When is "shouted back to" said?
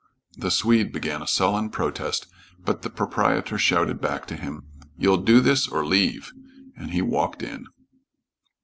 3.59-4.35